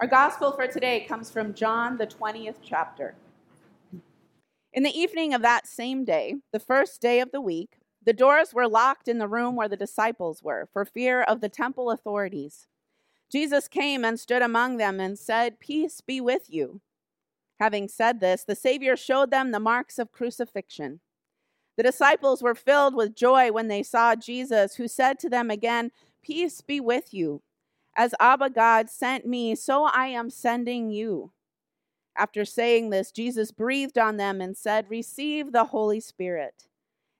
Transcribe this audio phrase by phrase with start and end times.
[0.00, 3.14] Our gospel for today comes from John, the 20th chapter.
[4.72, 8.52] In the evening of that same day, the first day of the week, the doors
[8.52, 12.66] were locked in the room where the disciples were for fear of the temple authorities.
[13.30, 16.80] Jesus came and stood among them and said, Peace be with you.
[17.60, 20.98] Having said this, the Savior showed them the marks of crucifixion.
[21.76, 25.92] The disciples were filled with joy when they saw Jesus, who said to them again,
[26.20, 27.42] Peace be with you.
[27.96, 31.32] As Abba God sent me, so I am sending you.
[32.16, 36.68] After saying this, Jesus breathed on them and said, Receive the Holy Spirit.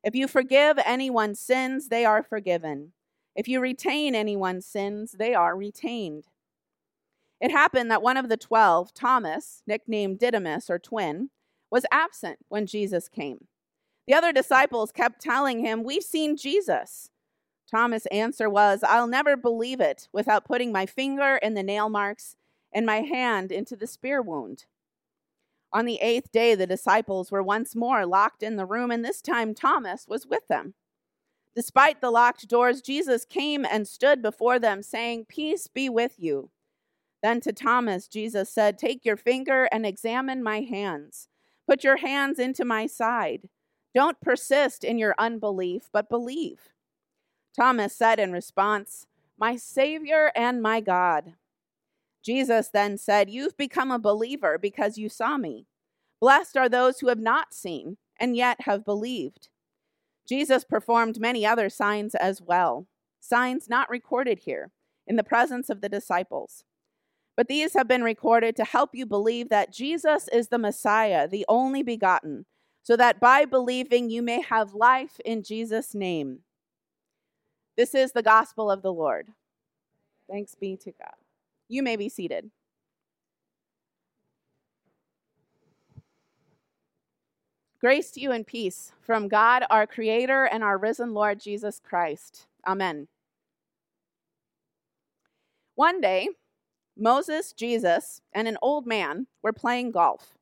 [0.02, 2.92] If you forgive anyone's sins, they are forgiven.
[3.34, 6.26] If you retain anyone's sins, they are retained.
[7.40, 11.30] It happened that one of the twelve, Thomas, nicknamed Didymus or twin,
[11.70, 13.46] was absent when Jesus came.
[14.06, 17.10] The other disciples kept telling him, We've seen Jesus.
[17.74, 22.36] Thomas' answer was, I'll never believe it without putting my finger in the nail marks
[22.72, 24.66] and my hand into the spear wound.
[25.72, 29.20] On the eighth day, the disciples were once more locked in the room, and this
[29.20, 30.74] time Thomas was with them.
[31.56, 36.50] Despite the locked doors, Jesus came and stood before them, saying, Peace be with you.
[37.24, 41.26] Then to Thomas, Jesus said, Take your finger and examine my hands.
[41.68, 43.48] Put your hands into my side.
[43.96, 46.73] Don't persist in your unbelief, but believe.
[47.54, 49.06] Thomas said in response,
[49.38, 51.34] My Savior and my God.
[52.24, 55.66] Jesus then said, You've become a believer because you saw me.
[56.20, 59.48] Blessed are those who have not seen and yet have believed.
[60.26, 62.86] Jesus performed many other signs as well,
[63.20, 64.70] signs not recorded here,
[65.06, 66.64] in the presence of the disciples.
[67.36, 71.44] But these have been recorded to help you believe that Jesus is the Messiah, the
[71.48, 72.46] only begotten,
[72.82, 76.43] so that by believing you may have life in Jesus' name.
[77.76, 79.28] This is the gospel of the Lord.
[80.30, 81.14] Thanks be to God.
[81.68, 82.50] You may be seated.
[87.80, 92.46] Grace to you and peace from God, our Creator, and our risen Lord Jesus Christ.
[92.66, 93.08] Amen.
[95.74, 96.28] One day,
[96.96, 100.38] Moses, Jesus, and an old man were playing golf.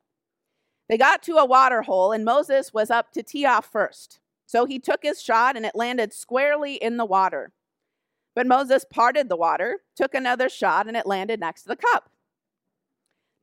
[0.89, 4.21] They got to a water hole, and Moses was up to tee off first.
[4.53, 7.53] So he took his shot and it landed squarely in the water.
[8.35, 12.11] But Moses parted the water, took another shot, and it landed next to the cup.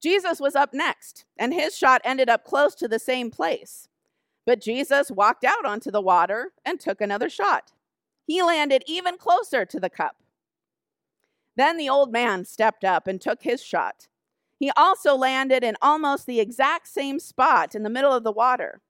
[0.04, 3.90] Jesus was up next, and his shot ended up close to the same place.
[4.46, 7.72] But Jesus walked out onto the water and took another shot.
[8.28, 10.18] He landed even closer to the cup.
[11.56, 14.08] Then the old man stepped up and took his shot.
[14.60, 18.82] He also landed in almost the exact same spot in the middle of the water.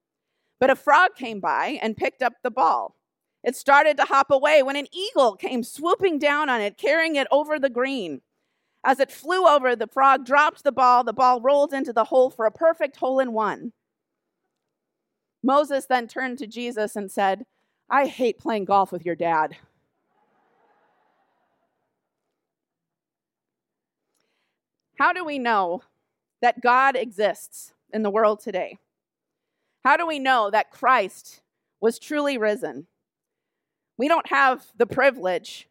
[0.59, 2.96] But a frog came by and picked up the ball.
[3.44, 7.28] It started to hop away when an eagle came swooping down on it, carrying it
[7.31, 8.22] over the green.
[8.84, 11.03] As it flew over, the frog dropped the ball.
[11.03, 13.72] The ball rolled into the hole for a perfect hole in one.
[15.42, 17.46] Moses then turned to Jesus and said,
[17.90, 19.56] I hate playing golf with your dad.
[24.97, 25.81] How do we know
[26.41, 28.78] that God exists in the world today?
[29.84, 31.41] How do we know that Christ
[31.79, 32.88] was truly risen?
[33.97, 35.67] We don't have the privilege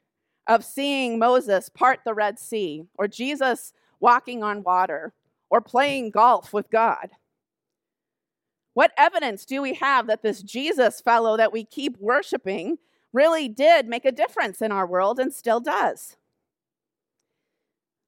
[0.46, 5.12] of seeing Moses part the Red Sea, or Jesus walking on water,
[5.50, 7.10] or playing golf with God.
[8.74, 12.78] What evidence do we have that this Jesus fellow that we keep worshiping
[13.12, 16.16] really did make a difference in our world and still does?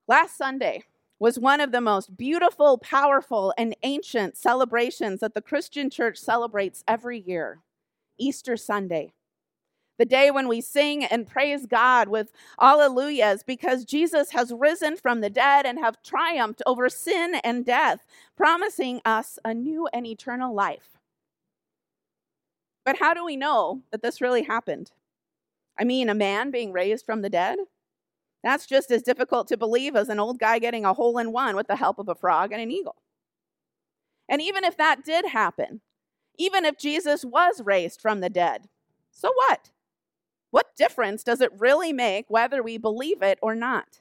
[0.07, 0.85] Last Sunday,
[1.21, 6.83] was one of the most beautiful, powerful, and ancient celebrations that the Christian church celebrates
[6.89, 7.61] every year
[8.19, 9.13] Easter Sunday.
[9.99, 15.21] The day when we sing and praise God with alleluias because Jesus has risen from
[15.21, 20.55] the dead and have triumphed over sin and death, promising us a new and eternal
[20.55, 20.97] life.
[22.87, 24.91] But how do we know that this really happened?
[25.79, 27.59] I mean, a man being raised from the dead?
[28.43, 31.57] That's just as difficult to believe as an old guy getting a hole in one
[31.57, 32.97] with the help of a frog and an eagle.
[34.29, 35.81] And even if that did happen,
[36.39, 38.69] even if Jesus was raised from the dead,
[39.11, 39.71] so what?
[40.51, 44.01] What difference does it really make whether we believe it or not?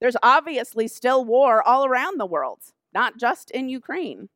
[0.00, 2.60] There's obviously still war all around the world,
[2.94, 4.28] not just in Ukraine.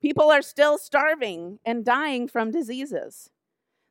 [0.00, 3.30] People are still starving and dying from diseases.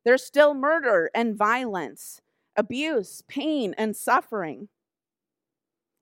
[0.05, 2.21] There's still murder and violence
[2.57, 4.67] abuse, pain, and suffering.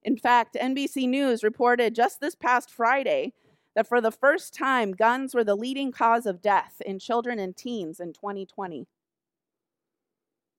[0.03, 3.33] In fact, NBC News reported just this past Friday
[3.75, 7.55] that for the first time, guns were the leading cause of death in children and
[7.55, 8.87] teens in 2020.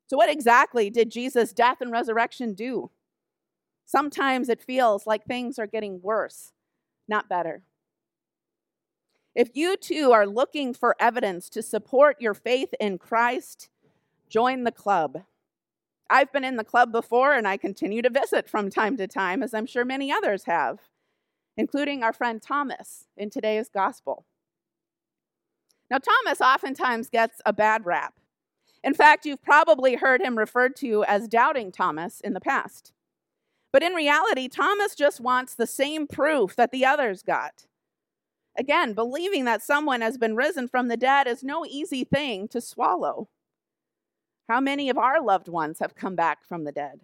[0.09, 2.91] So, what exactly did Jesus' death and resurrection do?
[3.87, 6.53] Sometimes it feels like things are getting worse,
[7.09, 7.63] not better.
[9.35, 13.69] If you too are looking for evidence to support your faith in Christ,
[14.29, 15.23] join the club.
[16.09, 19.43] I've been in the club before and I continue to visit from time to time,
[19.43, 20.79] as I'm sure many others have,
[21.57, 24.25] including our friend Thomas in today's gospel.
[25.91, 28.15] Now, Thomas oftentimes gets a bad rap.
[28.83, 32.93] In fact, you've probably heard him referred to as doubting Thomas in the past.
[33.73, 37.67] But in reality, Thomas just wants the same proof that the others got.
[38.59, 42.61] Again, believing that someone has been risen from the dead is no easy thing to
[42.61, 43.29] swallow.
[44.49, 47.01] How many of our loved ones have come back from the dead?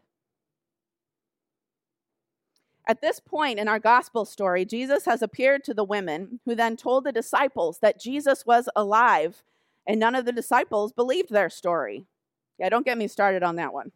[2.86, 6.76] At this point in our gospel story, Jesus has appeared to the women, who then
[6.76, 9.42] told the disciples that Jesus was alive,
[9.86, 12.06] and none of the disciples believed their story.
[12.58, 13.92] Yeah, don't get me started on that one.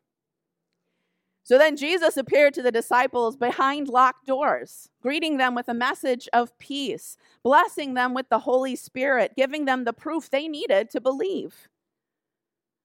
[1.42, 6.28] So then Jesus appeared to the disciples behind locked doors, greeting them with a message
[6.32, 11.00] of peace, blessing them with the Holy Spirit, giving them the proof they needed to
[11.00, 11.68] believe.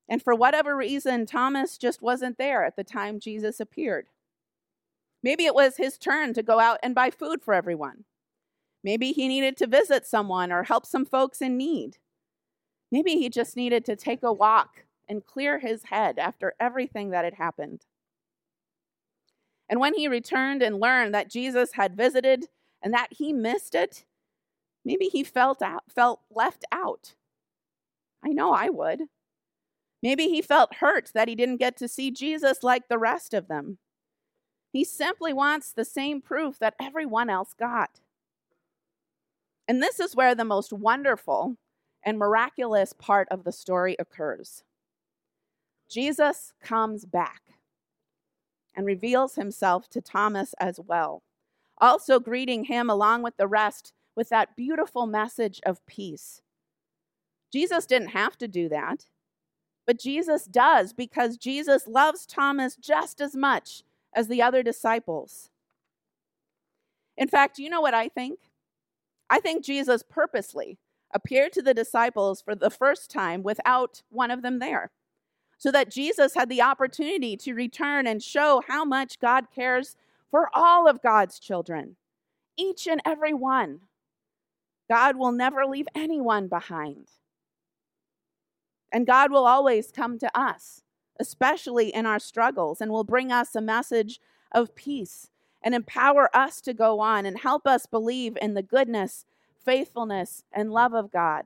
[0.10, 4.08] And for whatever reason, Thomas just wasn't there at the time Jesus appeared.
[5.24, 8.06] Maybe it was his turn to go out and buy food for everyone.
[8.84, 11.98] Maybe he needed to visit someone or help some folks in need.
[12.92, 17.24] Maybe he just needed to take a walk and clear his head after everything that
[17.24, 17.86] had happened.
[19.70, 22.48] And when he returned and learned that Jesus had visited
[22.82, 24.06] and that he missed it,
[24.84, 27.14] maybe he felt out, felt left out.
[28.24, 29.04] I know I would.
[30.02, 33.48] Maybe he felt hurt that he didn't get to see Jesus like the rest of
[33.48, 33.78] them.
[34.72, 38.00] He simply wants the same proof that everyone else got.
[39.68, 41.56] And this is where the most wonderful
[42.04, 44.64] and miraculous part of the story occurs.
[45.90, 47.42] Jesus comes back
[48.76, 51.22] and reveals himself to Thomas as well,
[51.78, 56.42] also greeting him along with the rest with that beautiful message of peace.
[57.52, 59.06] Jesus didn't have to do that.
[59.86, 63.84] But Jesus does because Jesus loves Thomas just as much
[64.14, 65.50] as the other disciples.
[67.18, 68.40] In fact, you know what I think?
[69.30, 70.78] I think Jesus purposely
[71.14, 74.92] appeared to the disciples for the first time without one of them there,
[75.58, 79.96] so that Jesus had the opportunity to return and show how much God cares
[80.30, 81.98] for all of God's children,
[82.58, 83.82] each and every one.
[84.90, 87.08] God will never leave anyone behind.
[88.92, 90.84] And God will always come to us,
[91.20, 94.20] especially in our struggles, and will bring us a message
[94.52, 95.30] of peace
[95.62, 99.26] and empower us to go on and help us believe in the goodness,
[99.64, 101.46] faithfulness, and love of God.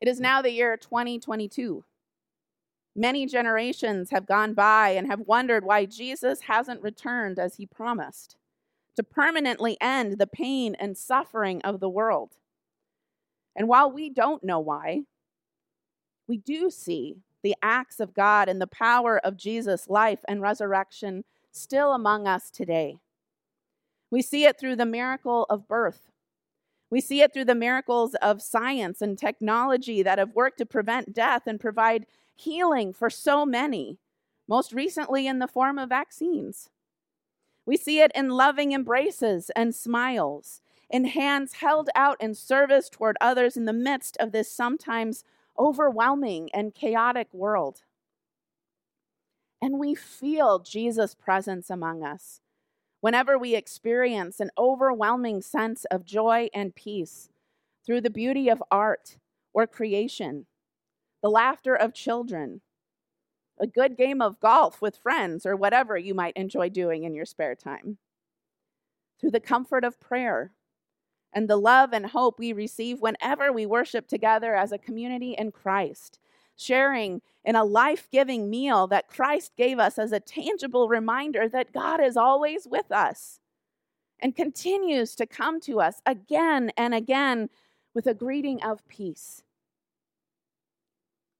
[0.00, 1.84] It is now the year 2022.
[2.94, 8.36] Many generations have gone by and have wondered why Jesus hasn't returned as he promised
[8.96, 12.34] to permanently end the pain and suffering of the world.
[13.58, 15.02] And while we don't know why,
[16.28, 21.24] we do see the acts of God and the power of Jesus' life and resurrection
[21.50, 22.98] still among us today.
[24.12, 26.12] We see it through the miracle of birth.
[26.88, 31.12] We see it through the miracles of science and technology that have worked to prevent
[31.12, 32.06] death and provide
[32.36, 33.98] healing for so many,
[34.46, 36.70] most recently in the form of vaccines.
[37.66, 43.16] We see it in loving embraces and smiles, in hands held out in service toward
[43.20, 45.24] others in the midst of this sometimes
[45.58, 47.82] overwhelming and chaotic world.
[49.60, 52.40] And we feel Jesus' presence among us
[53.00, 57.28] whenever we experience an overwhelming sense of joy and peace
[57.84, 59.16] through the beauty of art
[59.52, 60.46] or creation,
[61.22, 62.60] the laughter of children,
[63.60, 67.24] a good game of golf with friends, or whatever you might enjoy doing in your
[67.24, 67.98] spare time,
[69.20, 70.52] through the comfort of prayer
[71.32, 75.52] and the love and hope we receive whenever we worship together as a community in
[75.52, 76.18] Christ,
[76.56, 81.72] sharing in a life giving meal that Christ gave us as a tangible reminder that
[81.72, 83.40] God is always with us
[84.20, 87.48] and continues to come to us again and again
[87.94, 89.42] with a greeting of peace.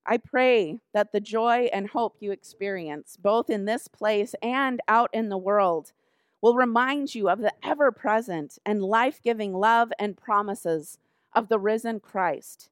[0.07, 5.11] I pray that the joy and hope you experience, both in this place and out
[5.13, 5.93] in the world,
[6.41, 10.99] will remind you of the ever present and life giving love and promises
[11.35, 12.71] of the risen Christ,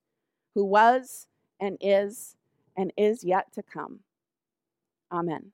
[0.55, 1.27] who was
[1.61, 2.37] and is
[2.77, 4.01] and is yet to come.
[5.11, 5.53] Amen.